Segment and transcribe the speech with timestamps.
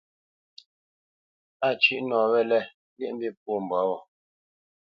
[1.67, 2.61] A cʉ́ʼ nɔ wɛ̂lɛ̂,
[2.97, 3.97] lyéʼmbî pwô mbwǎ wo.